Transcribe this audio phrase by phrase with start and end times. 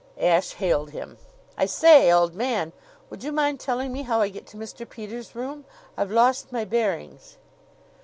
[0.19, 1.19] Ashe hailed him:
[1.55, 2.73] "I say, old man,
[3.11, 4.89] would you mind telling me how I get to Mr.
[4.89, 5.63] Peters' room?
[5.95, 7.37] I've lost my bearings."